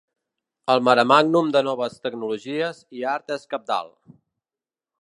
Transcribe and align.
El 0.73 0.79
maremàgnum 0.87 1.51
de 1.57 1.63
noves 1.69 1.99
tecnologies 2.07 2.81
i 3.03 3.07
art 3.13 3.39
és 3.39 3.47
cabdal. 3.55 3.95